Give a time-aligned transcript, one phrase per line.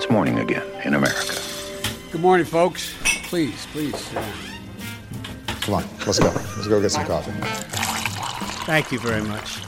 [0.00, 1.34] It's morning again in America.
[2.10, 2.94] Good morning, folks.
[3.28, 4.02] Please, please.
[5.60, 6.30] Come on, let's go.
[6.56, 7.32] Let's go get some coffee.
[8.64, 9.60] Thank you very much.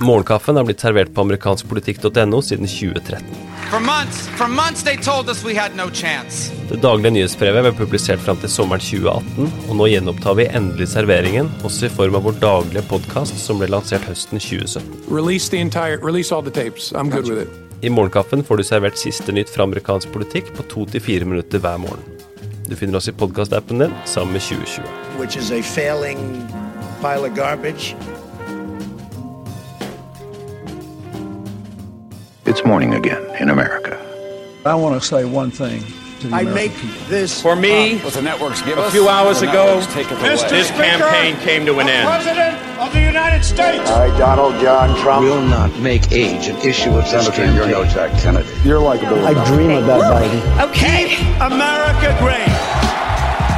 [0.00, 3.26] Morgenkaffen er blitt servert på amerikanskpolitikk.no siden 2013.
[3.70, 5.86] For months, for months they told us we had no.
[6.68, 11.54] Det daglige nyhetsbrevet ble publisert fram til sommeren 2018, og nå gjenopptar vi endelig serveringen,
[11.62, 15.04] også i form av vår daglige podkast som ble lansert høsten 2017.
[15.06, 16.90] Release the entire, release all the tapes.
[16.92, 17.71] I'm good with it.
[17.84, 21.58] I Morgenkaffen får du servert siste nytt fra amerikansk politikk på to til fire minutter
[21.58, 22.04] hver morgen.
[22.68, 24.84] Du finner oss i podkastappen din sammen med 2020.
[25.18, 26.18] which is a failing
[27.00, 27.96] pile of garbage.
[32.46, 33.98] It's morning again in America.
[34.64, 35.82] I want to say one thing
[36.24, 37.08] I American make people.
[37.08, 40.50] this For me, What the networks give a few hours ago, networks take it away.
[40.58, 42.06] this campaign came to an end.
[42.08, 43.90] President of the United States.
[43.90, 45.22] I, Donald John Trump.
[45.24, 47.94] will not make age an issue of this Senator, you're no campaign.
[47.94, 48.48] Jack Kennedy.
[48.68, 49.18] You're likable.
[49.26, 50.40] I dream about Biden.
[50.68, 51.16] Okay.
[51.40, 52.52] America great.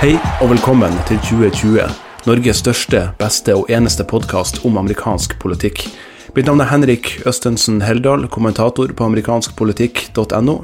[0.03, 1.81] Hei og velkommen til 2020,
[2.27, 5.87] Norges største, beste og eneste podkast om amerikansk politikk.
[6.35, 10.55] Mitt navn er Henrik Østensen Heldal, kommentator på amerikanskpolitikk.no.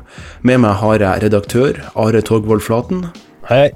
[0.42, 3.04] Med meg har jeg redaktør Are Togvold Flaten
[3.46, 3.68] Hei,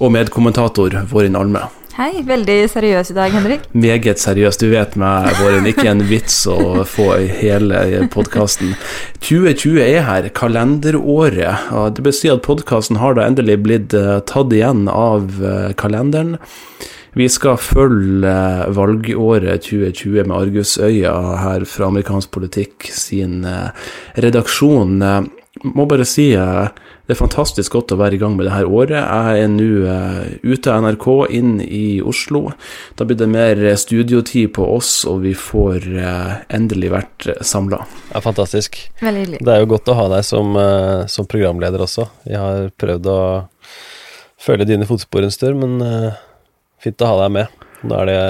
[0.00, 1.62] og medkommentator Vårin Alme.
[1.94, 3.68] Hei, veldig seriøs i dag, Henrik.
[3.78, 5.70] Meget seriøst, du vet meg, Vårin.
[5.70, 8.74] Ikke en vits å få i hele podkasten.
[9.22, 11.70] 2020 er her, kalenderåret.
[11.94, 16.40] Det vil si at podkasten har da endelig blitt eh, tatt igjen av eh, kalenderen.
[17.16, 18.32] Vi skal følge
[18.76, 23.70] valgåret 2020 med argusøya her fra amerikansk politikk sin eh,
[24.20, 24.98] redaksjon.
[25.00, 25.22] Eh,
[25.72, 26.66] Må bare si eh,
[27.06, 28.98] det er fantastisk godt å være i gang med det her året.
[28.98, 29.94] Jeg er nå
[30.44, 31.06] ute av NRK,
[31.38, 32.50] inn i Oslo.
[32.98, 35.86] Da blir det mer studiotid på oss, og vi får
[36.50, 37.78] endelig vært samla.
[38.10, 38.76] er fantastisk.
[39.00, 39.42] Veldig hyggelig.
[39.46, 40.58] Det er jo godt å ha deg som,
[41.08, 42.10] som programleder også.
[42.26, 43.20] Jeg har prøvd å
[44.42, 46.10] følge dine fotspor en stund, men
[46.86, 47.66] fint å ha deg med.
[47.86, 48.22] Da er det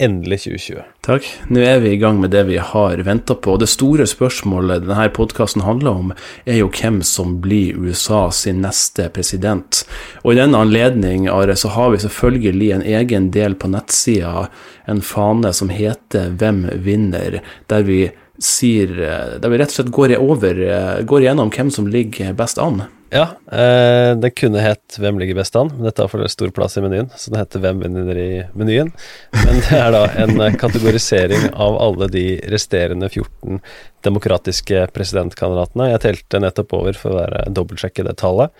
[0.00, 0.84] endelig 2020.
[1.04, 1.26] Takk.
[1.52, 3.56] Nå er vi i gang med det vi har venta på.
[3.60, 6.14] Det store spørsmålet denne podkasten handler om,
[6.48, 9.82] er jo hvem som blir USA sin neste president.
[10.24, 14.48] Og i den anledning, Are, så har vi selvfølgelig en egen del på nettsida,
[14.88, 18.06] en fane som heter Hvem vinner?, der vi
[18.40, 18.88] sier
[19.36, 20.56] Der vi rett og slett går, over,
[21.04, 22.86] går igjennom hvem som ligger best an.
[23.10, 26.76] Ja, eh, det kunne hett Hvem ligger best an, men dette har for stor plass
[26.78, 28.92] i menyen, så den heter Hvem vinner i menyen.
[29.34, 33.58] Men det er da en eh, kategorisering av alle de resterende 14
[34.06, 35.90] demokratiske presidentkandidatene.
[35.90, 38.54] Jeg telte nettopp over for å være dobbeltsjekke det tallet.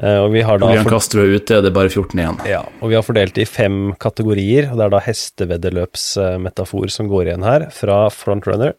[0.00, 2.38] Eh, og vi har da Julian Castro er ute, det er bare 14 igjen.
[2.48, 7.10] ja, og vi har fordelt det i fem kategorier, og det er da hesteveddeløpsmetafor som
[7.12, 8.76] går igjen her, fra frontrunner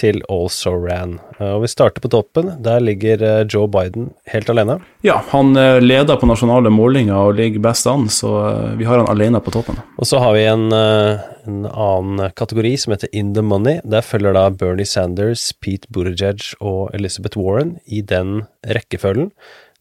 [0.00, 1.18] til also ran.
[1.38, 4.69] Eh, Og vi starter på toppen, der ligger eh, Joe Biden helt alene.
[5.06, 9.00] Ja, han eh, leder på nasjonale målinger og ligger best an, så eh, vi har
[9.00, 9.80] han alene på toppen.
[9.96, 13.80] Og så har vi en, eh, en annen kategori som heter In the Money.
[13.84, 19.32] Der følger da Bernie Sanders, Pete Buttigieg og Elizabeth Warren i den rekkefølgen.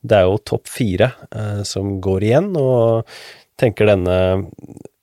[0.02, 3.10] Det er jo topp fire eh, som går igjen, og
[3.60, 4.48] tenker denne,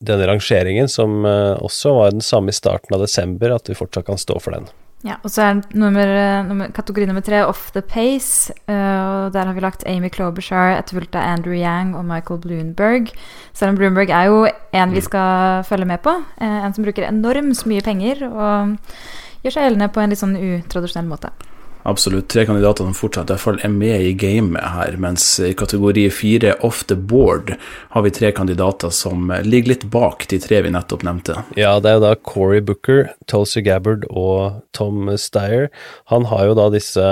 [0.01, 4.09] denne rangeringen, som eh, også var den samme i starten av desember, at vi fortsatt
[4.09, 4.71] kan stå for den.
[5.07, 6.09] Ja, og så er nummer,
[6.49, 8.51] nummer, kategori nummer tre Off the Pace.
[8.67, 13.13] Uh, og der har vi lagt Amy Klobuchar etterfulgt av Andrew Yang og Michael Bloomberg.
[13.55, 16.17] Selv om Bloomberg er jo en vi skal følge med på.
[16.41, 18.75] Uh, en som bruker enormt mye penger og
[19.45, 21.31] gjør seg gjeldende på en litt sånn utradisjonell måte.
[21.87, 22.27] Absolutt.
[22.29, 26.09] Tre kandidater som fortsatt i hvert fall er med i gamet her, mens i kategori
[26.11, 27.53] fire off the board
[27.95, 31.39] har vi tre kandidater som ligger litt bak de tre vi nettopp nevnte.
[31.55, 35.71] Ja, det er jo da Cory Booker, Tulsi Gabbard og Tom Steyer.
[36.11, 37.07] Han har jo da disse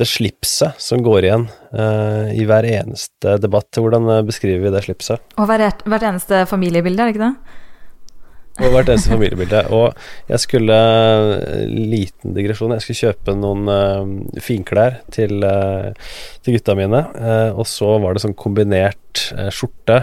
[0.00, 3.76] det slipset som går igjen uh, i hver eneste debatt.
[3.76, 5.20] Hvordan beskriver vi det slipset?
[5.36, 7.58] Og hvert, hvert eneste familiebilde, er det ikke det?
[8.60, 9.62] Og hvert eneste familiebilde.
[9.72, 9.94] Og
[10.28, 12.74] jeg skulle eh, Liten digresjon.
[12.76, 15.92] Jeg skulle kjøpe noen uh, finklær til, uh,
[16.44, 17.04] til gutta mine.
[17.14, 18.98] Uh, og så var det sånn kombinert
[19.50, 19.96] skjorte,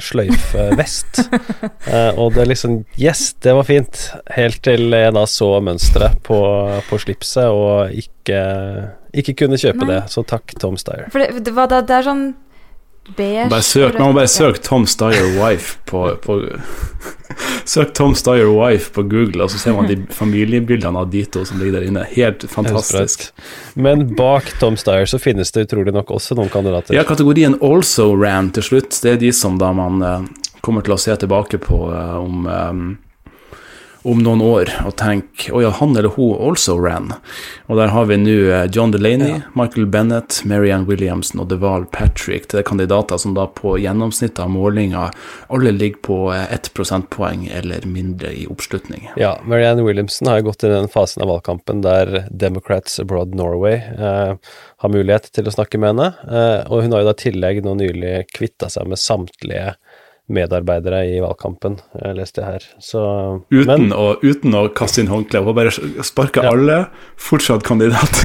[0.00, 1.18] sløyfe, vest.
[2.22, 4.06] Og det liksom Yes, det var fint.
[4.32, 6.38] Helt til jeg da så mønsteret på,
[6.88, 8.40] på slipset og ikke,
[9.12, 9.92] ikke kunne kjøpe Nei.
[9.92, 10.00] det.
[10.14, 11.10] Så takk, Tom Steyer.
[11.12, 12.24] For det, det, var, da, det er sånn
[13.16, 16.40] Bare søk, man må bare søke Tom Steyer wife på, på
[17.70, 21.44] Søk Tom Steyer wife på Google, og så ser man de familiebildene av de to
[21.48, 22.04] som ligger der inne.
[22.14, 23.28] Helt fantastisk.
[23.74, 26.96] Men bak Tom Steyer så finnes det utrolig nok også noen kandidater.
[26.96, 30.26] Ja, kategorien also ran til slutt, det er de som da man eh,
[30.64, 32.82] kommer til å se tilbake på eh, om, eh,
[34.02, 37.12] om noen år og tenke å ja, han eller hun also ran.
[37.68, 39.40] Og der har vi nå eh, John Delaney, ja.
[39.58, 42.48] Michael Bennett, Marianne Williamson og Deval Patrick.
[42.48, 45.10] Det er kandidater som da på gjennomsnittet av målinga
[45.52, 49.10] alle ligger på eh, ett prosentpoeng eller mindre i oppslutning.
[49.20, 53.76] Ja, Marianne Williamson har jo gått i den fasen av valgkampen der Democrats Abroad Norway
[53.80, 54.34] eh,
[54.80, 57.60] har mulighet til å snakke med henne, eh, og hun har jo da i tillegg
[57.64, 59.74] nå nylig kvitta seg med samtlige
[60.30, 62.66] medarbeidere i valgkampen, jeg leste jeg her.
[62.82, 63.02] Så,
[63.52, 65.72] uten, men, å, uten, å, kaste inn håndkle, og bare
[66.06, 66.52] sparke ja.
[66.54, 66.78] alle,
[67.20, 68.22] fortsatt kandidat.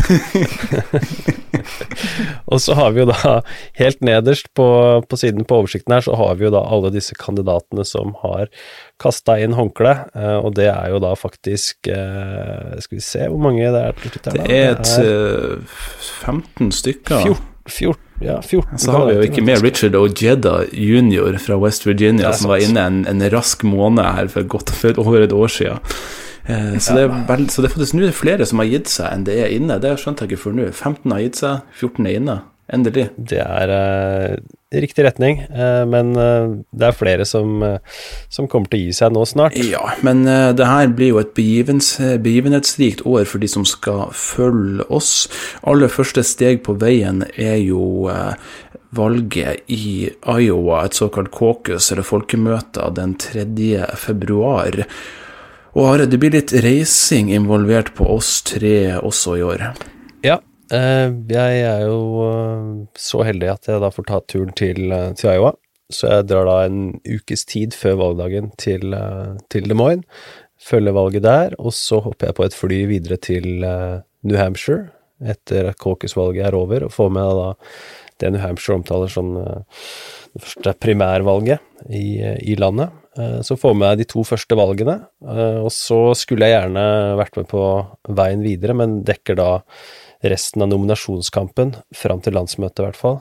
[2.51, 3.39] og så har vi jo da,
[3.79, 4.67] helt nederst på,
[5.09, 8.51] på, siden på oversikten her, så har vi jo da alle disse kandidatene som har
[9.01, 13.41] kasta inn håndkle, eh, og det er jo da faktisk eh, Skal vi se hvor
[13.43, 14.45] mange det er til slutt her, da.
[14.47, 15.75] Det er et
[16.23, 17.27] 15 stykker.
[17.27, 21.39] 14 14, ja, 14 Så har vi jo ikke med Richard Ojeda jr.
[21.41, 25.25] fra West Virginia, som var inne en, en, rask måned her for godt for over
[25.25, 25.81] et år siden.
[26.45, 29.11] Eh, så, det er vel, så det er faktisk nå flere som har gitt seg
[29.11, 29.79] enn det er inne.
[29.83, 30.67] Det skjønte jeg ikke før nå.
[30.71, 32.37] 15 har gitt seg, 14 er inne.
[32.73, 33.11] Endelig.
[33.13, 34.37] Det er uh,
[34.73, 37.61] riktig retning, uh, men uh, det er flere som,
[38.33, 39.57] som, kommer til å gi seg nå snart.
[39.69, 45.27] Ja, men det her blir jo et begivenhetsrikt år for de som skal følge oss.
[45.61, 48.07] Aller første steg på veien er jo
[48.95, 53.45] valget i Iowa, et såkalt caucus, eller folkemøte, den 3.
[53.99, 54.79] februar.
[55.75, 59.65] Og Are, det blir litt reising involvert på oss tre også i år.
[60.25, 60.39] Ja,
[60.71, 65.35] jeg er jo eh, så heldig at jeg da får ta turen til, eh, til
[65.35, 65.53] Iowa.
[65.93, 68.95] Så jeg drar da en ukes tid før valgdagen til,
[69.53, 70.05] til Des Moines.
[70.57, 74.87] Følger valget der, og så hopper jeg på et fly videre til New Hampshire
[75.21, 77.51] etter at caucus-valget er over, og får med da
[78.23, 81.61] det New Hampshire omtaler som det første primærvalget
[81.93, 82.89] i, i landet.
[83.45, 84.97] Så får med de to første valgene,
[85.61, 86.87] og så skulle jeg gjerne
[87.21, 87.61] vært med på
[88.17, 89.51] veien videre, men dekker da
[90.23, 93.19] resten av nominasjonskampen, fram til landsmøtet i hvert fall,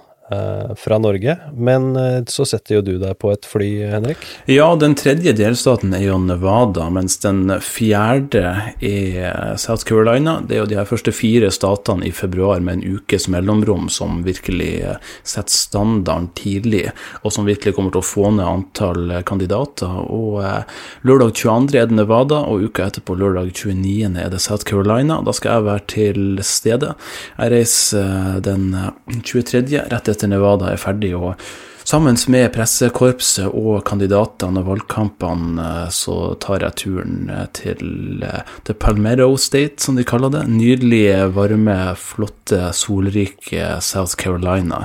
[0.77, 1.37] fra Norge.
[1.53, 4.25] Men eh, så setter jo du deg på et fly, Henrik?
[4.49, 10.39] Ja, den tredje delstaten er jo Nevada, mens den fjerde er South Carolina.
[10.41, 14.23] Det er jo de her første fire statene i februar med en ukes mellomrom som
[14.25, 16.87] virkelig eh, setter standarden tidlig,
[17.23, 19.93] og som virkelig kommer til å få ned antall kandidater.
[20.09, 20.41] Og
[21.05, 21.77] lørdag 22.
[21.79, 24.17] er det Nevada, og uka etterpå, lørdag 29.
[24.25, 25.21] er det South Carolina.
[25.25, 26.95] Da skal jeg være til stede.
[27.37, 28.71] Jeg reiser den
[29.21, 29.67] 23.
[29.93, 31.13] rett etter etter Nevada er ferdig.
[31.19, 31.35] og
[31.85, 38.55] Sammen med pressekorpset og kandidatene og valgkampene eh, så tar jeg turen eh, til eh,
[38.65, 40.47] The Palmetto State, som de kaller det.
[40.49, 44.81] Nydelige, varme, flotte, solrike South Carolina.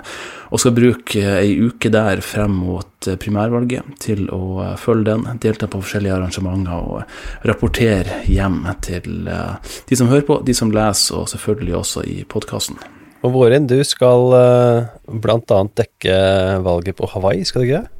[0.52, 5.80] Og skal bruke ei uke der frem mot primærvalget til å følge den, delta på
[5.80, 11.78] forskjellige arrangementer og rapportere hjem til de som hører på, de som leser, og selvfølgelig
[11.86, 12.82] også i podkasten.
[13.20, 14.90] Og Vårin, du skal uh,
[15.22, 16.20] blant annet dekke
[16.64, 17.96] valget på Hawaii, skal du ikke det?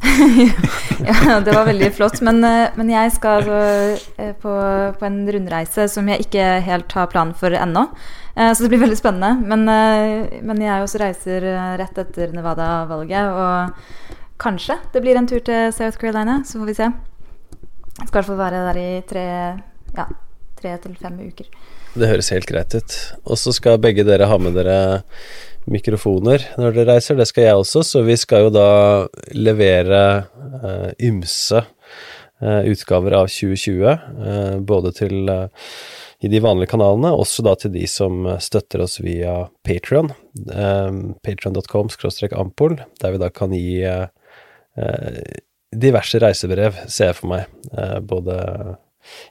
[1.06, 2.20] ja, det var veldig flott.
[2.26, 4.54] Men, uh, men jeg skal altså på,
[5.00, 7.86] på, en rundreise som jeg ikke helt har plan for ennå.
[8.40, 9.42] Så det blir veldig spennende.
[9.42, 9.66] Men,
[10.46, 11.44] men jeg også reiser
[11.76, 13.34] rett etter Nevada-valget.
[13.34, 16.86] Og kanskje det blir en tur til South Carolina, så får vi se.
[17.98, 19.26] Jeg skal i hvert fall være der i tre,
[19.98, 20.06] ja,
[20.62, 21.50] tre til fem uker.
[21.98, 22.96] Det høres helt greit ut.
[23.26, 24.78] Og så skal begge dere ha med dere
[25.70, 27.18] mikrofoner når dere reiser.
[27.18, 28.70] Det skal jeg også, så vi skal jo da
[29.34, 30.02] levere
[30.62, 35.34] uh, ymse uh, utgaver av 2020, uh, eh, både til
[36.20, 40.10] i de vanlige kanalene, også da til de som støtter oss via Patrion.
[40.52, 41.88] Um, Patrion.com
[42.36, 43.80] ampol, der vi da kan gi
[45.72, 47.48] diverse reisebrev, ser jeg for meg.
[48.04, 48.36] både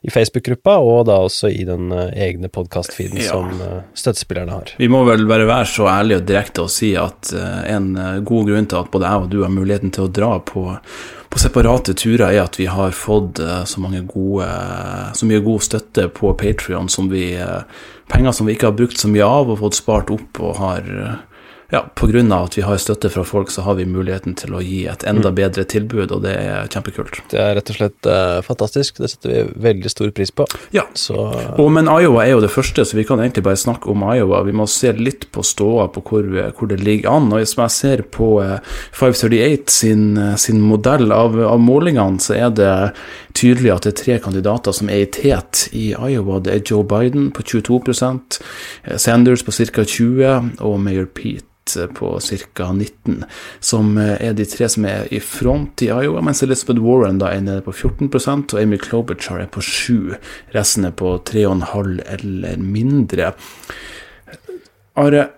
[0.02, 3.30] i Facebook-gruppa, og da også i den uh, egne podkast-feeden ja.
[3.34, 4.74] som uh, støttespillerne har.
[4.80, 7.94] Vi må vel bare være så ærlige og direkte og si at uh, en
[8.28, 10.66] god grunn til at både jeg og du har muligheten til å dra på,
[11.30, 14.50] på separate turer, er at vi har fått så, gode,
[15.16, 17.32] så mye god støtte på Patrion som vi
[18.10, 20.88] Penger som vi ikke har brukt så mye av og fått spart opp og har
[21.70, 22.36] ja, pga.
[22.36, 25.30] at vi har støtte fra folk, så har vi muligheten til å gi et enda
[25.30, 25.36] mm.
[25.38, 27.22] bedre tilbud, og det er kjempekult.
[27.30, 28.98] Det er rett og slett uh, fantastisk.
[28.98, 30.48] Det setter vi veldig stor pris på.
[30.74, 30.88] Ja.
[30.98, 34.02] Så, og, men Iowa er jo det første, så vi kan egentlig bare snakke om
[34.02, 34.42] Iowa.
[34.48, 36.26] Vi må se litt på ståa på hvor,
[36.58, 37.30] hvor, det ligger an.
[37.38, 42.18] Og som jeg ser på uh, eh, 538 sin, uh, sin modell av, av, målingene,
[42.24, 42.72] så er det
[43.38, 46.42] tydelig at det er tre kandidater som er i tet i Iowa.
[46.42, 48.42] Det er Joe Biden på 22%
[48.98, 49.86] Sanders på ca.
[49.86, 51.46] 20 og Mayor Pete
[51.96, 52.72] På ca.
[52.72, 53.24] 19,
[53.60, 57.44] som er de tre som er i front i Iowa, mens Elizabeth Warren da er
[57.46, 60.16] nede på 14 og Amy Klobuchar er på 7
[60.54, 63.34] Resten er på 3,5 eller mindre.
[65.00, 65.30] Are,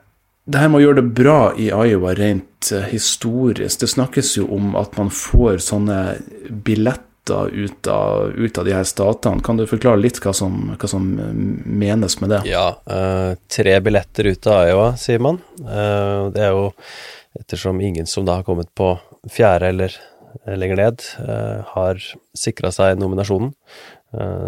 [0.45, 4.75] det her med å gjøre det bra i Iowa rent historisk, det snakkes jo om
[4.79, 6.01] at man får sånne
[6.65, 9.41] billetter ut av, ut av de her statene.
[9.43, 11.05] Kan du forklare litt hva som, hva som
[11.65, 12.41] menes med det?
[12.49, 15.41] Ja, uh, tre billetter ut av Iowa, sier man.
[15.61, 16.71] Uh, det er jo
[17.39, 18.95] ettersom ingen som da har kommet på
[19.31, 19.99] fjerde eller
[20.47, 21.01] lenger ned,
[21.67, 21.99] har
[22.39, 23.49] sikra seg nominasjonen.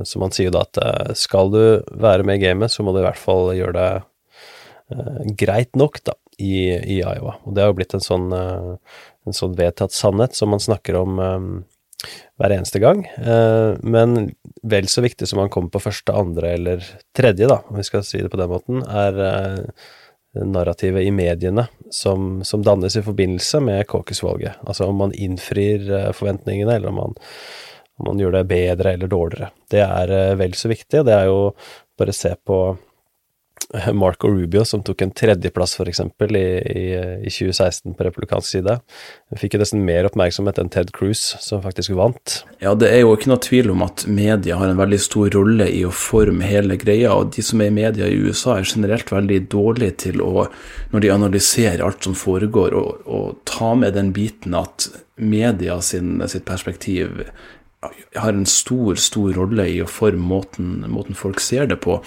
[0.08, 3.02] så man sier jo da at skal du være med i gamet, så må du
[3.02, 7.36] i hvert fall gjøre det greit nok, da, i, i, Iowa.
[7.44, 11.20] Og det har jo blitt en sånn, en sånn vedtatt sannhet som man snakker om
[12.40, 13.04] hver eneste gang.
[13.18, 14.32] Eh, men
[14.64, 18.06] vel så viktig som man kommer på første, andre eller tredje, da, om vi skal
[18.08, 19.92] si det på den måten, er eh,
[20.44, 24.64] narrativet i mediene som, som dannes i forbindelse med caucus-valget.
[24.66, 27.20] Altså om man innfrir eh, forventningene, eller om man,
[28.02, 29.52] om man gjør det bedre eller dårligere.
[29.72, 31.40] Det er vel så viktig, og det er jo
[32.00, 32.64] bare se på
[33.94, 36.00] Marco Rubio, som tok en tredjeplass f.eks.
[36.00, 36.86] I, i,
[37.26, 38.78] i 2016 på republikansk side.
[39.40, 42.44] Fikk jo nesten mer oppmerksomhet enn Ted Cruz, som faktisk vant.
[42.64, 45.70] Ja, det er jo ikke noe tvil om at media har en veldig stor rolle
[45.74, 49.12] i å forme hele greia, og de som er i media i USA er generelt
[49.14, 50.48] veldig dårlige til å,
[50.94, 56.46] når de analyserer alt som foregår, å ta med den biten at media sin, sitt
[56.46, 57.26] perspektiv
[58.16, 62.00] har en stor, stor rolle i å forme måten, måten folk ser det på.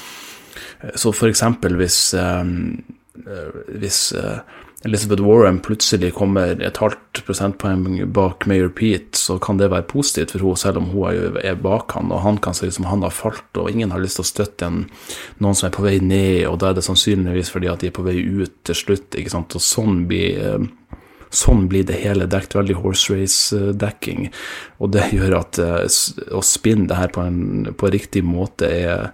[0.94, 2.82] Så for eksempel hvis, ehm,
[3.26, 4.38] eh, hvis eh,
[4.84, 10.34] Elizabeth Warren plutselig kommer et halvt prosentpoeng bak Mayor Pete, så kan det være positivt
[10.36, 13.02] for henne, selv om hun er bak han, og han kan se ut som han
[13.02, 14.84] har falt, og ingen har lyst til å støtte en,
[15.42, 17.96] noen som er på vei ned, og da er det sannsynligvis fordi at de er
[17.96, 20.68] på vei ut til slutt, ikke sant, og sånn blir eh,
[21.36, 24.28] Sånn blir det hele dekt, veldig horse race-dekking,
[24.78, 29.10] og det gjør at å spinne det her på en på riktig måte er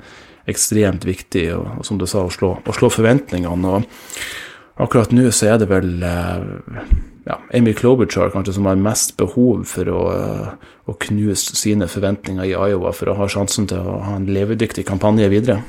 [0.51, 3.77] ekstremt viktig, og, og som du sa, å slå, å slå, forventningene.
[3.77, 6.95] og Akkurat nå så er det vel eh,
[7.29, 12.49] ja, Amy Klobuchar kanskje som har mest behov for å, eh, å, knuse sine forventninger
[12.49, 15.61] i Iowa for å ha sjansen til å ha en levedyktig kampanje videre.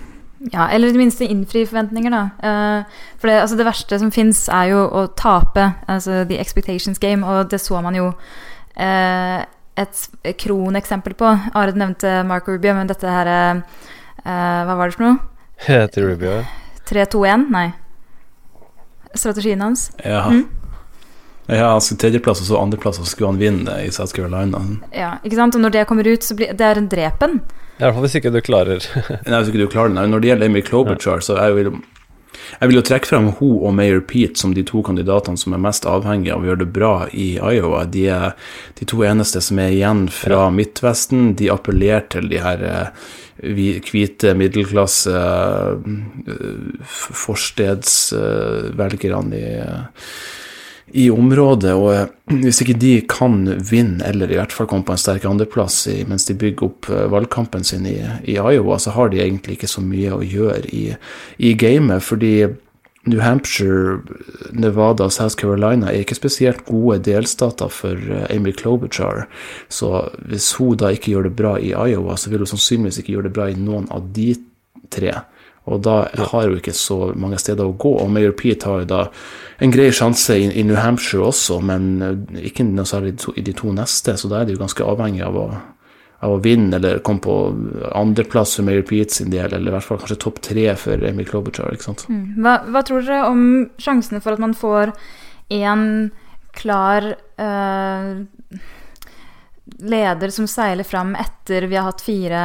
[0.51, 2.23] Ja, eller i det minste innfri forventninger, da.
[2.43, 5.69] Uh, for det, altså det, verste som fins, er jo å tape.
[5.87, 8.09] Altså the expectations game, og det så man jo
[8.75, 10.01] et
[10.41, 11.31] kroneksempel på.
[11.55, 13.61] Are nevnte Mark Rubio, men dette her
[14.23, 15.17] hva var det for noe?
[15.67, 16.41] Heter Rubio.
[16.89, 17.47] 3-2-1?
[17.53, 17.69] Nei.
[19.13, 19.91] Strategien hans.
[20.03, 20.25] Ja.
[20.31, 20.45] Mm.
[21.45, 24.61] Ja, altså tredjeplass og så andreplass, og så skulle han vinne i South Carolina.
[24.95, 25.57] Ja, ikke sant?
[25.57, 27.41] Og når det kommer ut, så blir det er en drepen.
[27.73, 28.85] I hvert fall hvis ikke du klarer
[29.27, 30.05] Nei, hvis ikke du klarer det.
[30.07, 31.25] Når det gjelder Amy Klobuchar, ja.
[31.25, 31.73] så jeg vil
[32.59, 35.61] jeg vil jo trekke frem hun og Mayor Pete som de to kandidatene som er
[35.63, 37.83] mest avhengige av å gjøre det bra i Iowa.
[37.89, 38.33] De er
[38.79, 40.53] de to eneste som er igjen fra ja.
[40.53, 41.33] Midtvesten.
[41.39, 43.07] De appellerer til de her eh,
[43.43, 45.75] hvite middelklasse eh,
[47.23, 49.39] forstedsvelgerne i
[50.93, 51.73] i området.
[51.73, 52.07] Og eh,
[52.43, 56.27] hvis ikke de kan vinne, eller i hvert fall komme på en sterk andreplass mens
[56.29, 59.83] de bygger opp eh, valgkampen sin i, i, Iowa, så har de egentlig ikke så
[59.85, 60.85] mye å gjøre i,
[61.39, 62.05] i gamet.
[62.05, 62.35] Fordi
[63.05, 63.99] New Hampshire,
[64.55, 69.25] Nevada og South Carolina er ikke spesielt gode delstater for eh, Amy Klobuchar.
[69.67, 73.17] Så hvis hun da ikke gjør det bra i Iowa, så vil hun sannsynligvis ikke
[73.17, 74.31] gjøre det bra i noen av de
[74.93, 75.17] tre.
[75.67, 75.97] Og da
[76.31, 77.91] har hun ikke så mange steder å gå.
[78.03, 79.03] Og Mayor Pete har jo da
[79.63, 83.75] en grei sjanse i, New Hampshire også, men eh, ikke noe særlig i de to
[83.75, 85.47] neste, så da er de jo ganske avhengig av å,
[86.23, 87.35] av å vinne eller komme på
[87.93, 91.27] andreplass for Mary Pete sin del, eller i hvert fall kanskje topp tre for Emil
[91.29, 91.75] Klobuchar.
[91.75, 92.05] ikke sant?
[92.09, 92.23] Mm.
[92.43, 93.43] Hva, hva, tror dere om
[93.81, 94.93] sjansene for at man får
[95.53, 95.85] en
[96.53, 97.09] klar
[97.41, 98.23] uh,
[99.83, 102.43] leder som seiler fram etter vi har hatt fire,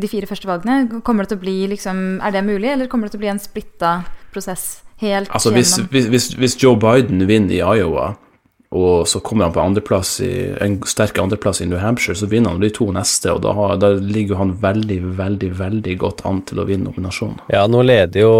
[0.00, 1.02] de fire første valgene?
[1.06, 3.34] Kommer det til å bli liksom, Er det mulig, eller kommer det til å bli
[3.34, 3.98] en splitta
[4.34, 4.80] prosess?
[5.00, 8.10] Helt altså, hvis, hvis, hvis, Joe Biden vinner i Iowa,
[8.70, 10.30] og så kommer han på andreplass i,
[10.62, 13.90] en sterk andreplass i New Hampshire, så vinner han de to neste, og da, da,
[13.98, 17.40] ligger han veldig, veldig veldig godt an til å vinne nominasjonen.
[17.50, 18.30] Ja, nå leder jo,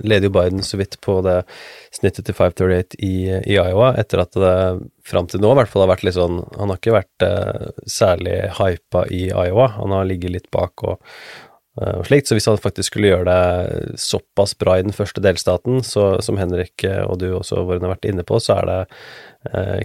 [0.00, 1.42] leder jo Biden så vidt på det
[1.92, 3.12] snittet til 538 i,
[3.52, 4.56] i Iowa, etter at det
[5.10, 7.70] fram til nå i hvert fall har vært litt sånn Han har ikke vært eh,
[7.90, 11.00] særlig hypa i Iowa, han har ligget litt bak og
[11.80, 12.28] eh, og slikt.
[12.28, 16.38] Så hvis han faktisk skulle gjøre det såpass bra i den første delstaten, så som
[16.40, 19.39] Henrik eh, og du også Våren har vært inne på, så er det eh,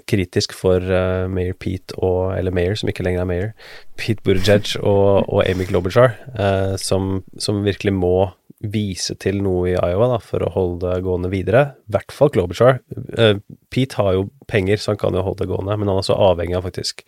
[0.09, 3.51] kritisk for eh, mayor Pete og Eller mayor, som ikke lenger er mayor.
[3.95, 8.17] Pete Buttigieg og, og Amy Klobuchar, eh, som, som virkelig må
[8.65, 11.63] vise til noe i Iowa da, for å holde det gående videre.
[11.87, 12.79] I hvert fall Klobuchar.
[13.17, 13.37] Eh,
[13.71, 16.17] Pete har jo penger, så han kan jo holde det gående, men han er også
[16.31, 17.05] avhengig av faktisk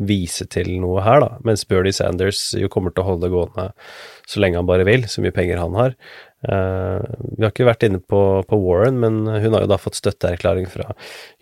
[0.00, 1.30] vise til noe her, da.
[1.46, 3.70] Mens Bernie Sanders jo kommer til å holde det gående
[4.30, 5.96] så lenge han bare vil, så mye penger han har.
[6.48, 7.02] Eh,
[7.36, 10.68] vi har ikke vært inne på, på Warren, men hun har jo da fått støtteerklæring
[10.70, 10.94] fra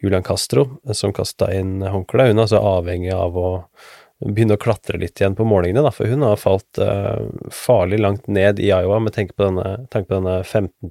[0.02, 2.32] Julian Castro, som kasta inn håndkleet.
[2.32, 3.48] Hun er altså avhengig av å
[4.26, 7.22] begynne å klatre litt igjen på målingene, da, for hun har falt uh,
[7.54, 10.90] farlig langt ned i Iowa med tanke på denne, tanke på denne 15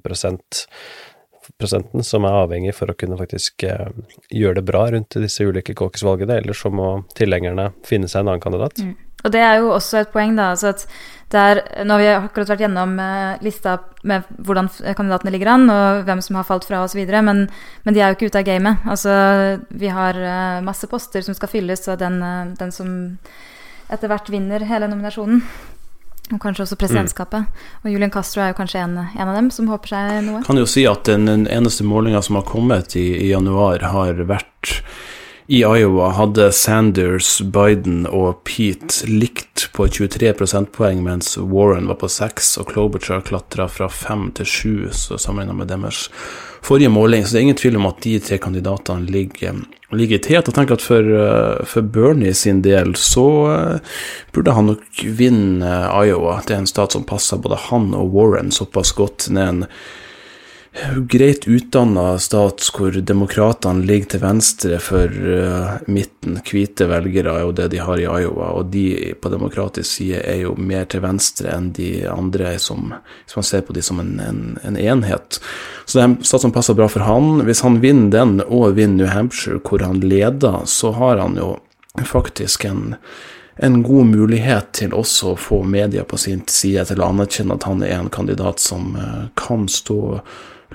[1.58, 3.90] prosenten som er avhengig for å kunne faktisk uh,
[4.32, 6.88] gjøre det bra rundt disse ulike caucus-valgene, ellers så må
[7.18, 8.80] tilhengerne finne seg en annen kandidat.
[8.80, 8.96] Mm.
[9.24, 10.52] Og det er jo også et poeng, da.
[10.54, 10.84] Altså at
[11.28, 13.74] der, nå har vi akkurat vært gjennom eh, lista
[14.08, 17.42] med hvordan kandidatene ligger an, og hvem som har falt fra osv., men,
[17.84, 18.86] men de er jo ikke ute av gamet.
[18.88, 19.12] Altså,
[19.68, 22.94] vi har uh, masse poster som skal fylles, og den, uh, den, som
[23.92, 25.42] etter hvert vinner hele nominasjonen.
[26.28, 27.44] Og kanskje også presidentskapet.
[27.44, 27.68] Mm.
[27.82, 30.42] Og Julian Castro er jo kanskje en, en, av dem som håper seg noe.
[30.48, 34.20] Kan jo si at den, den eneste målinga som har kommet i, i januar, har
[34.28, 34.78] vært
[35.50, 42.10] i Iowa hadde Sanders, Biden og Pete likt på 23 prosentpoeng, mens Warren var på
[42.12, 46.10] 6, og Klobuchar klatra fra 5 til 7, så sammenligna med deres
[46.60, 47.24] forrige måling.
[47.24, 49.62] Så det er ingen tvil om at de tre kandidatene ligger,
[49.96, 50.36] ligger i.
[50.36, 53.96] Og tenker at for, eh, for, Bernie sin del så eh,
[54.36, 55.72] burde han nok vinne
[56.04, 56.42] Iowa.
[56.44, 59.30] Det er en stat som passer både han og Warren såpass godt.
[59.30, 59.64] ned en
[61.08, 66.38] greit utdanna stat hvor demokratene ligger til venstre for uh, midten.
[66.44, 70.42] Hvite velgere er jo det de har i Iowa, og de på demokratisk side er
[70.44, 72.92] jo mer til venstre enn de andre, som,
[73.24, 75.40] hvis man ser på de som en, en, en enhet.
[75.84, 77.42] Så det er en stat som passer bra for han.
[77.48, 81.56] Hvis han vinner den, og vinner New Hampshire, hvor han leder, så har han jo
[82.06, 82.94] faktisk en
[83.60, 87.64] en god mulighet til også å få media på sin side til å anerkjenne at
[87.66, 90.20] han er en kandidat som eh, kan stå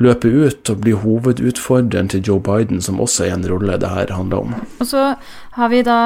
[0.01, 4.13] løpe ut og bli hovedutfordreren til Joe Biden, som også er en rolle det her
[4.15, 4.55] handler om.
[4.79, 5.13] Og så
[5.57, 5.99] har vi da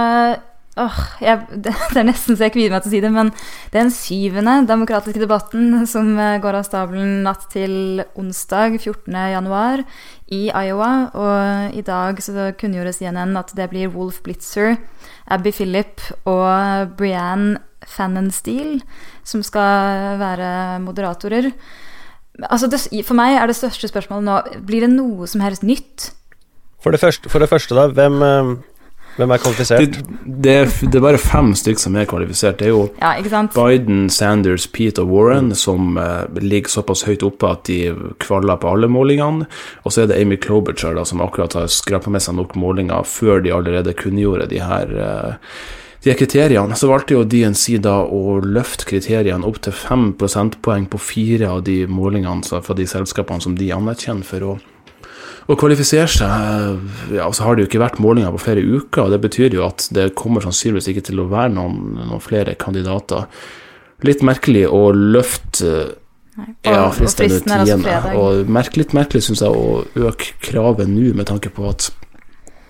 [0.77, 3.31] åh, jeg, det, er nesten så jeg kvier meg til å si det, men
[3.73, 9.85] den syvende demokratiske debatten som eh, går av stabelen natt til onsdag 14.1
[10.35, 10.91] i Iowa.
[11.17, 14.75] Og i dag så kunngjorde CNN at det blir Wolf Blitzer,
[15.31, 18.81] Abby Phillip og Brianne Fannonsteel
[19.27, 21.51] som skal være moderatorer.
[22.45, 26.11] Altså det, for meg er det største spørsmålet nå Blir det noe som helst nytt?
[26.83, 28.51] For det første, for det første da, hvem, eh,
[29.17, 29.81] hvem er kvalifisert?
[29.81, 30.03] Det,
[30.45, 32.59] det, er, det, er, bare fem stykker som er kvalifisert.
[32.59, 37.49] Det er jo ja, Biden, Sanders, Pete og Warren som uh, ligger såpass høyt oppe
[37.49, 37.79] at de
[38.21, 39.49] kvaler på alle målingene.
[39.83, 43.09] Og så er det Amy Klobuchar da, som akkurat har skrapa med seg nok målinger
[43.09, 45.57] før de allerede kunngjorde de her uh,
[46.07, 51.01] de kriteriene, så valgte jo DNC da å løfte kriteriene opp til 5 prosentpoeng på
[51.01, 54.55] fire av de målingene fra de selskapene som de anerkjenner for å,
[55.47, 56.81] å kvalifisere seg.
[57.17, 59.67] Ja, så har det jo ikke vært målinger på flere uker, og det betyr jo
[59.67, 63.27] at det kommer sannsynligvis ikke til å være noen, noen flere kandidater.
[64.07, 65.71] Litt merkelig å løfte
[66.37, 67.93] Nei, og, ja, fristen er tiende.
[68.13, 71.89] Og merke, litt merkelig syns jeg å øke kravet nå, med tanke på at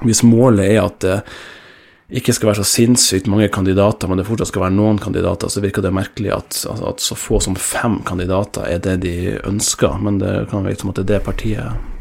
[0.06, 1.18] hvis målet er at det
[2.08, 5.64] ikke skal være så sinnssykt mange kandidater, men det fortsatt skal være noen kandidater, så
[5.64, 10.00] virker det merkelig at, at så få som fem kandidater er det de ønsker.
[10.00, 11.94] Men det kan virke som at det er det partiet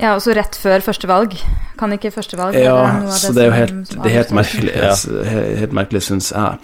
[0.00, 1.36] ja, og så rett før første valg.
[1.78, 4.72] Kan ikke første valg Ja, det så det er jo helt, det er helt merkelig,
[4.74, 4.88] ja.
[4.96, 6.58] helt, helt merkelig syns jeg.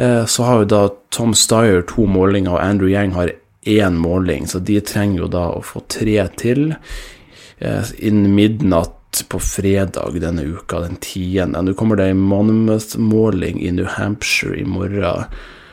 [0.00, 0.80] Eh, så har jo da
[1.12, 3.34] Tom Steyer to målinger, og Andrew Yang har
[3.68, 8.96] én måling, så de trenger jo da å få tre til eh, innen midnatt
[9.28, 11.62] på fredag denne uka, den tiende.
[11.62, 15.26] Nå kommer det ei Monmouth-måling i New Hampshire i morgen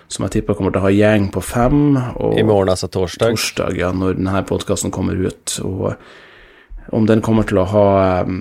[0.07, 1.81] som jeg tipper kommer til å ha gjeng på fem.
[1.97, 3.35] I morgen, altså torsdag?
[3.35, 5.57] Torsdag, ja, når denne podkasten kommer ut.
[5.67, 7.89] Og om den kommer til å ha
[8.27, 8.39] um,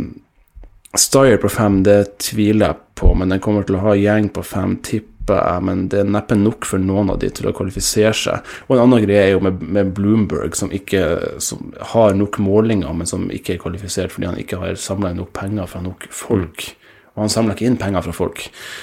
[0.97, 4.41] Styer på fem, det tviler jeg på, men den kommer til å ha gjeng på
[4.47, 4.79] fem.
[4.87, 8.55] Tipp jeg, men det er neppe nok for noen av de til å kvalifisere seg.
[8.69, 11.03] Og en annen greie er jo med, med Bloomberg, som ikke
[11.43, 15.33] som har nok målinger, men som ikke er kvalifisert fordi han ikke har samla nok
[15.37, 16.69] penger fra nok folk.
[17.17, 18.43] Og han samler ikke inn penger fra folk.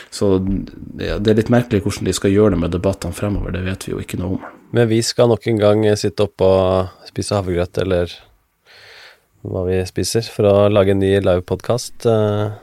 [0.10, 3.86] Så det er litt merkelig hvordan de skal gjøre det med debattene fremover, det vet
[3.86, 4.46] vi jo ikke noe om.
[4.74, 8.16] Men vi skal nok en gang sitte oppe og spise havregrøt, eller
[9.44, 12.56] hva vi spiser, for å lage en ny livepodkast, uh,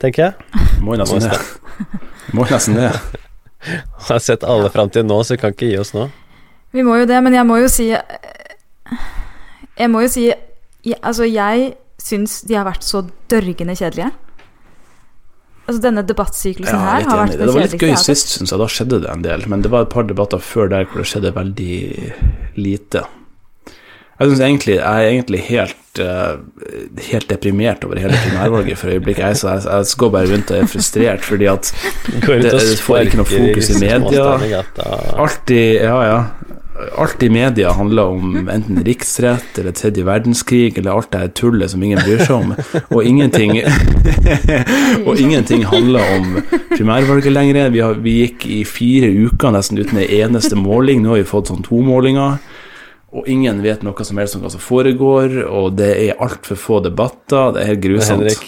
[0.00, 0.62] tenker jeg.
[0.84, 1.40] Må jo nesten det.
[2.36, 2.92] Må nesten det.
[4.08, 6.08] har sett alle fram til nå, så vi kan ikke gi oss nå.
[6.74, 11.26] Vi må jo det, men jeg må jo si Jeg må jo si jeg, Altså,
[11.26, 14.08] jeg syns de har vært så dørgende kjedelige.
[15.66, 18.62] Altså, denne debattsyklusen Ja, her har vært Det var litt kjedeligste gøy sist, syns jeg.
[18.62, 19.44] Da skjedde det en del.
[19.50, 21.80] Men det var et par debatter før der hvor det skjedde veldig
[22.56, 23.04] lite.
[24.20, 29.22] Jeg synes egentlig, jeg er egentlig helt, uh, helt deprimert over hele primærvalget for øyeblikket.
[29.24, 31.74] Jeg, så jeg, jeg går bare rundt og er frustrert fordi at
[32.26, 34.26] det, det får ikke noe fokus i media.
[35.50, 36.20] i, ja, ja.
[37.00, 41.72] Alt i media handler om enten riksrett eller tredje verdenskrig eller alt det her tullet
[41.72, 42.54] som ingen bryr seg om.
[42.90, 43.56] Og ingenting
[45.08, 46.38] Og ingenting handler om
[46.76, 47.72] primærvalget lenger.
[47.72, 51.00] Vi, har, vi gikk i fire uker nesten uten en eneste måling.
[51.00, 52.36] Nå har vi fått sånn to målinger.
[53.10, 56.80] Og ingen vet noe som helst om hva som foregår, og det er altfor få
[56.84, 57.56] debatter.
[57.56, 58.22] Det er helt grusomt.
[58.22, 58.44] Henrik,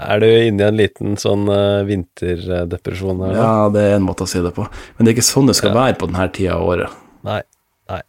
[0.00, 3.38] er du inne i en liten sånn uh, vinterdepresjon her nå?
[3.38, 4.66] Ja, det er en måte å si det på.
[4.96, 5.78] Men det er ikke sånn det skal Ja.
[5.80, 7.00] være på denne tida av året.
[7.24, 7.40] Nei.
[7.88, 8.00] Nei.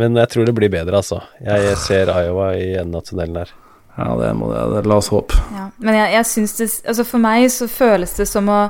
[0.00, 1.22] Men jeg tror det blir bedre, altså.
[1.44, 3.52] Jeg ser Iowa i enden av tunnelen her.
[3.98, 5.36] Ja, det må det, det, la oss håpe.
[5.52, 8.60] Ja, men jeg, jeg syns det Altså, for meg så føles det som å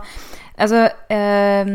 [0.59, 1.75] Altså eh,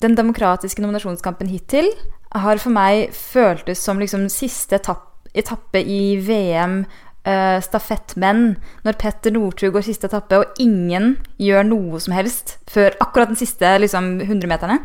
[0.00, 1.90] Den demokratiske nominasjonskampen hittil
[2.34, 6.82] har for meg føltes som liksom siste etapp, etappe i VM
[7.28, 8.54] Uh, stafettmenn,
[8.86, 13.36] når Petter Northug går siste etappe, og ingen gjør noe som helst før akkurat den
[13.36, 14.78] siste liksom 100-meterne.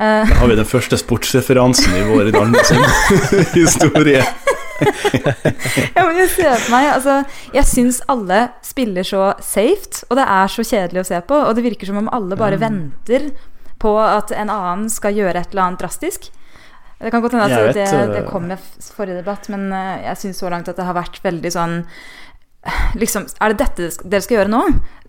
[0.00, 0.24] Uh.
[0.26, 2.32] Da har vi den første sportsreferansen i vår
[3.60, 4.24] historie.
[5.94, 7.16] ja, men jeg ser på meg Altså,
[7.54, 11.38] jeg syns alle spiller så safe, og det er så kjedelig å se på.
[11.44, 13.30] Og det virker som om alle bare venter
[13.78, 16.30] på at en annen skal gjøre et eller annet drastisk.
[16.98, 18.62] Det kan godt hende at det, det øh, kom med
[18.96, 21.76] forrige debatt, men øh, jeg syns så langt at det har vært veldig sånn
[23.00, 24.62] Liksom, er det dette dere skal gjøre nå?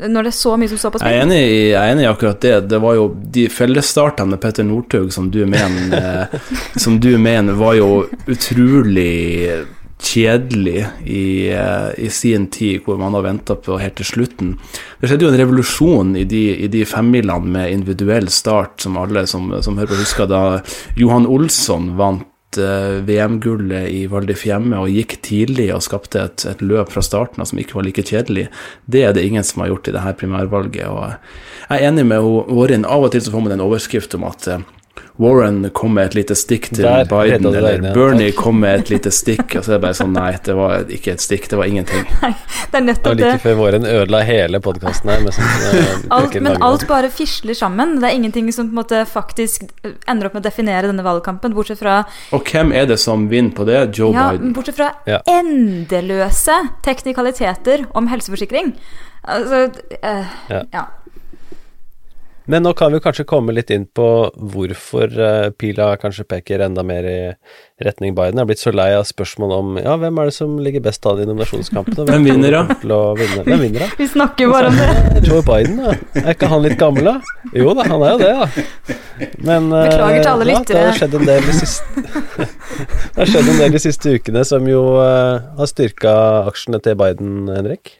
[0.06, 1.34] Når det er så mye som står på Jeg er, spill?
[1.34, 2.54] enig i, er enig i akkurat det.
[2.70, 6.40] Det var jo de fellesstartene med Petter Northug som du mener eh,
[6.84, 7.90] Som du mener var jo
[8.30, 9.66] utrolig
[10.00, 14.56] kjedelig i, eh, i sin tid, hvor man har venta på helt til slutten.
[15.00, 19.52] Det skjedde jo en revolusjon i de, de femmilene med individuell start, som alle som,
[19.62, 20.62] som hører på husker, da
[21.00, 26.48] Johan Olsson vant eh, VM-gullet i Val di Fiemme og gikk tidlig og skapte et,
[26.48, 28.48] et løp fra starten av som ikke var like kjedelig.
[28.88, 30.88] Det er det ingen som har gjort i det her primærvalget.
[30.88, 31.12] Og
[31.68, 32.88] jeg er enig med Vårin.
[32.88, 34.64] Av og til så får man en overskrift om at eh,
[35.20, 38.80] Warren kom med et lite stikk til Der Biden, deg eller igjen, Bernie kom med
[38.86, 41.50] et lite stikk, og så er det bare sånn Nei, det var ikke et stikk,
[41.52, 42.06] det var ingenting.
[42.24, 42.30] Nei,
[42.72, 45.20] Det er Det nettopp var Og like før Warren ødela hele podkasten her.
[45.26, 47.98] Med sånn, eh, Alt, men alt bare fisler sammen.
[48.00, 49.68] Det er ingenting som på en måte faktisk
[50.08, 52.00] ender opp med å definere denne valgkampen, bortsett fra
[52.32, 53.82] Og hvem er det som vinner på det?
[54.00, 54.54] Joe Ja, Biden.
[54.56, 55.20] bortsett fra Ja.
[55.28, 56.56] endeløse
[56.88, 58.72] teknikaliteter om helseforsikring.
[59.28, 59.66] Altså
[60.02, 60.64] eh, Ja.
[60.74, 60.86] ja.
[62.50, 66.82] Men nå kan vi kanskje komme litt inn på hvorfor eh, pila kanskje peker enda
[66.82, 67.18] mer i
[67.86, 68.40] retning Biden.
[68.40, 71.06] Jeg er blitt så lei av spørsmål om ja, hvem er det som ligger best
[71.06, 72.08] an i nominasjonskampene?
[72.10, 72.64] Hvem vinner, da?
[73.20, 73.46] vinne?
[73.46, 73.90] Hvem vinner, da?
[74.02, 75.22] Vi snakker bare om det.
[75.30, 75.94] Joe Biden, da.
[76.24, 77.38] Er ikke han litt gammel, da?
[77.54, 78.98] Jo da, han er jo det, da.
[79.46, 82.04] Men eh, Beklager til alle ja, det har skjedd en del de siste
[83.14, 86.98] Det har skjedd en del de siste ukene som jo eh, har styrka aksjene til
[86.98, 88.00] Biden, Henrik.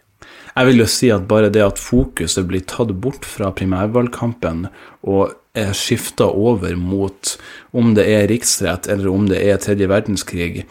[0.60, 4.66] Jeg vil jo si at bare det at fokuset blir tatt bort fra primærvalgkampen
[5.08, 7.38] og er skifta over mot
[7.72, 10.66] om det er riksrett eller om det er tredje verdenskrig,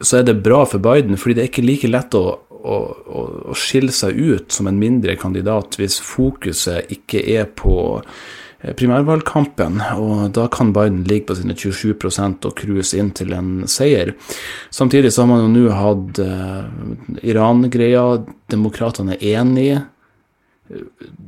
[0.00, 2.78] så er det bra for Biden, fordi det er ikke like lett å, å,
[3.52, 8.00] å, skille seg ut som en mindre kandidat hvis fokuset ikke er på
[8.62, 14.14] primærvalgkampen, og da kan Biden ligge på sine 27% og cruise inn til en seier.
[14.70, 18.04] Samtidig så har man jo nå hatt eh, Iran-greia,
[18.52, 19.80] demokratene er enige.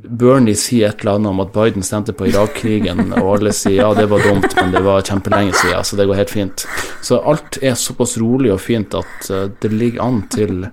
[0.05, 3.89] Bernie sier et eller annet om at Biden stemte på Irak-krigen, og alle sier ja,
[3.97, 6.65] det var dumt, men det var kjempelenge siden, så det går helt fint.
[7.03, 10.69] Så alt er såpass rolig og fint at eh, det ligger an til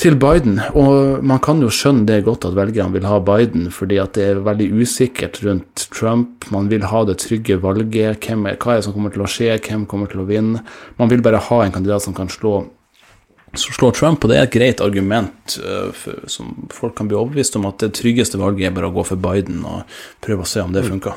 [0.00, 4.00] til Biden, og man kan jo skjønne det godt at velgerne vil ha Biden, fordi
[4.02, 6.48] at det er veldig usikkert rundt Trump.
[6.54, 8.24] Man vil ha det trygge valget.
[8.26, 9.52] Hvem er, hva er det som kommer til å skje?
[9.62, 10.64] Hvem kommer til å vinne?
[10.98, 12.56] Man vil bare ha en kandidat som kan slå,
[13.54, 17.60] slå Trump, og det er et greit argument øh, for, som folk kan bli overbevist
[17.60, 19.86] om at det tryggeste valget er bare å gå for Biden og
[20.24, 21.14] prøve å se om det funker.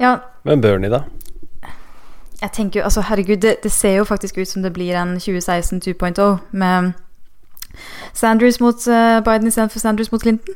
[0.00, 1.04] Ja, Men Bernie, da?
[2.36, 5.16] jeg tenker jo Altså, herregud, det, det ser jo faktisk ut som det blir en
[5.16, 6.92] 2016 2.0 med
[8.16, 10.54] Sanders mot uh, Biden istedenfor Sanders mot Clinton.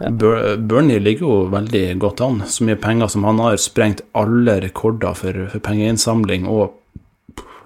[0.00, 0.10] Ja.
[0.56, 2.42] Bernie ligger jo veldig godt an.
[2.48, 6.78] Så mye penger som han har, sprengt alle rekorder for, for pengeinnsamling og,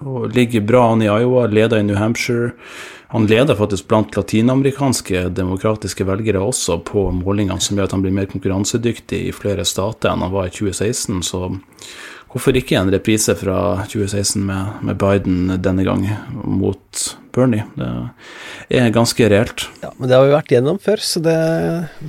[0.02, 2.50] og ligger bra an i Iowa, leder i New Hampshire.
[3.14, 8.16] Han leder faktisk blant latinamerikanske demokratiske velgere også på målingene, som gjør at han blir
[8.16, 11.22] mer konkurransedyktig i flere stater enn han var i 2016.
[11.22, 11.44] Så
[12.34, 17.64] hvorfor ikke en reprise fra 2016 med, med Biden denne gang mot Bernie?
[17.78, 19.68] Det er ganske reelt.
[19.82, 21.38] Ja, Men det har vi vært gjennom før, så det,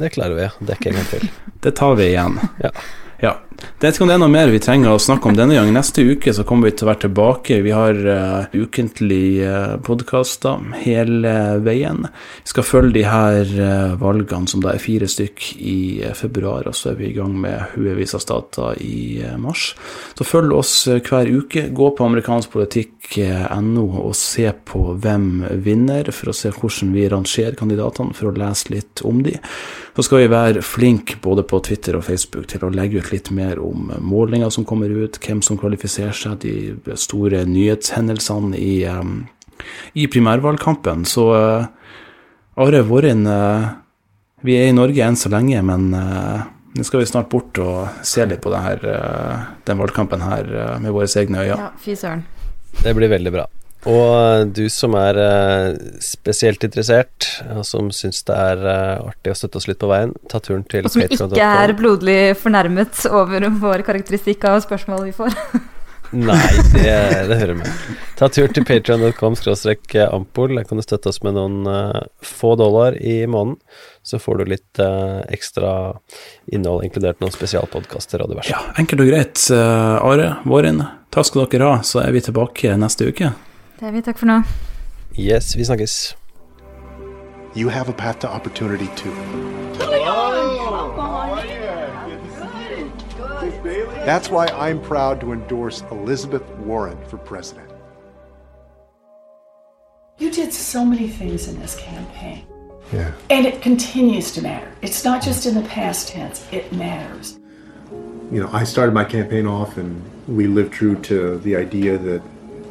[0.02, 1.28] det klarer vi å dekke en gang til.
[1.66, 2.36] Det tar vi igjen.
[2.62, 2.70] Ja.
[3.24, 3.32] Ja.
[3.56, 5.70] Det vet ikke er noe mer vi trenger å snakke om denne gang.
[5.76, 7.58] Neste uke så kommer vi til å være tilbake.
[7.66, 12.08] Vi har uh, ukentlig uh, podkaster hele veien.
[12.44, 16.68] Vi skal følge de her uh, valgene, som da er fire stykk, i uh, februar.
[16.72, 19.74] Og så er vi i gang med haugevis av stater i mars.
[20.18, 21.68] Så følg oss hver uke.
[21.76, 28.16] Gå på amerikanskpolitikk.no og se på hvem vinner, for å se hvordan vi rangerer kandidatene,
[28.18, 29.36] for å lese litt om de.
[29.96, 33.30] Så skal vi være flinke både på Twitter og Facebook til å legge ut litt
[33.32, 39.26] mer om målinger som kommer ut, hvem som kvalifiserer seg, de store nyhetshendelsene i, um,
[39.94, 41.06] i primærvalgkampen.
[41.10, 41.68] Så uh,
[42.62, 43.72] Are Vårin, uh,
[44.46, 48.02] vi er i Norge enn så lenge, men uh, nå skal vi snart bort og
[48.06, 48.82] se litt på her,
[49.64, 50.50] den valgkampen her
[50.84, 51.56] med våre egne øyne.
[51.56, 52.26] Ja, fy søren.
[52.82, 53.46] Det blir veldig bra.
[53.86, 59.38] Og du som er uh, spesielt interessert, og som syns det er uh, artig å
[59.38, 63.46] støtte oss litt på veien, ta turen til Og som ikke er blodlig fornærmet over
[63.62, 65.38] vår karakteristikk av spørsmål vi får.
[66.16, 66.40] Nei,
[66.72, 66.98] det,
[67.30, 67.70] det hører med.
[68.18, 70.54] Ta tur til patrion.com skråstrek ampol.
[70.58, 73.60] Der kan du støtte oss med noen uh, få dollar i måneden.
[74.06, 74.80] Så får du litt
[75.34, 75.70] ekstra
[76.54, 78.54] innhold, inkludert noen spesialpodkaster og diverse.
[78.54, 79.42] Ja, enkelt og greit.
[79.50, 81.82] Are, Vårin, takk skal dere ha.
[81.82, 83.34] Så er vi tilbake neste uke.
[83.80, 84.02] Det er vi.
[84.02, 84.42] Takk for nå.
[85.20, 86.18] Yes, vi snakkes.
[87.56, 89.16] You have a path to opportunity too.
[94.06, 97.70] That's why I'm proud to endorse Elizabeth Warren for president.
[100.20, 102.46] You did so many things in this campaign.
[102.94, 103.12] Yeah.
[103.30, 104.72] And it continues to matter.
[104.82, 107.40] It's not just in the past tense, it matters.
[108.32, 112.22] You know, I started my campaign off and we lived true to the idea that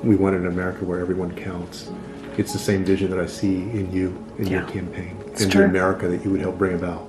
[0.04, 1.90] we want an America where everyone counts.
[2.36, 4.58] It's the same vision that I see in you, in yeah.
[4.58, 7.08] your campaign, it's in the America that you would help bring about.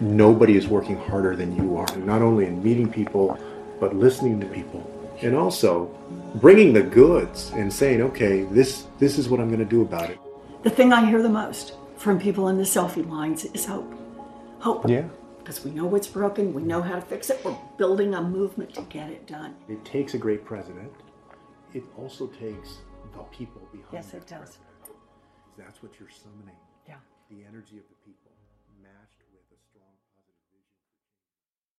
[0.00, 3.38] Nobody is working harder than you are, not only in meeting people,
[3.80, 4.90] but listening to people.
[5.22, 5.86] And also
[6.36, 10.10] bringing the goods and saying, okay, this, this is what I'm going to do about
[10.10, 10.18] it.
[10.62, 13.92] The thing I hear the most from people in the selfie lines is hope.
[14.58, 14.88] Hope.
[14.88, 15.04] Yeah.
[15.38, 18.74] Because we know what's broken, we know how to fix it, we're building a movement
[18.74, 19.54] to get it done.
[19.68, 20.90] It takes a great president
[21.74, 22.78] it also takes
[23.12, 24.38] the people behind yes it does.
[24.38, 24.68] president.
[25.58, 26.56] that's what you're summoning.
[26.88, 26.94] Yeah.
[27.30, 27.93] The energy of the